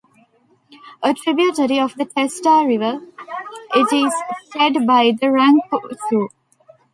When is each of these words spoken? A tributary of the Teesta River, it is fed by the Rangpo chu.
A 1.03 1.13
tributary 1.13 1.77
of 1.79 1.93
the 1.93 2.05
Teesta 2.05 2.63
River, 2.67 3.01
it 3.75 3.93
is 3.93 4.11
fed 4.51 4.87
by 4.87 5.11
the 5.11 5.27
Rangpo 5.27 5.95
chu. 6.09 6.29